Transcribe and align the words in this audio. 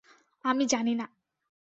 আমি 0.45 0.63
জানি 0.65 0.93
না! 0.95 1.05